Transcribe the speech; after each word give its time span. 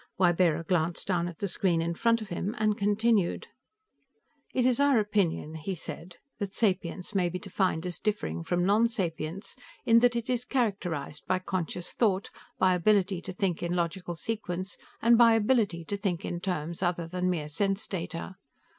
Ybarra 0.19 0.63
glanced 0.63 1.05
down 1.05 1.27
at 1.27 1.37
the 1.37 1.47
screen 1.47 1.79
in 1.79 1.93
front 1.93 2.23
of 2.23 2.29
him 2.29 2.55
and 2.57 2.75
continued: 2.75 3.49
"It 4.51 4.65
is 4.65 4.79
our 4.79 4.97
opinion," 4.99 5.53
he 5.53 5.75
said, 5.75 6.15
"that 6.39 6.55
sapience 6.55 7.13
may 7.13 7.29
be 7.29 7.37
defined 7.37 7.85
as 7.85 7.99
differing 7.99 8.43
from 8.43 8.65
nonsapience 8.65 9.55
in 9.85 9.99
that 9.99 10.15
it 10.15 10.27
is 10.27 10.43
characterized 10.43 11.27
by 11.27 11.37
conscious 11.37 11.91
thought, 11.93 12.31
by 12.57 12.73
ability 12.73 13.21
to 13.21 13.31
think 13.31 13.61
in 13.61 13.75
logical 13.75 14.15
sequence 14.15 14.75
and 15.03 15.19
by 15.19 15.33
ability 15.33 15.85
to 15.85 15.97
think 15.97 16.25
in 16.25 16.39
terms 16.39 16.81
other 16.81 17.05
than 17.05 17.29
mere 17.29 17.47
sense 17.47 17.85
data. 17.85 18.37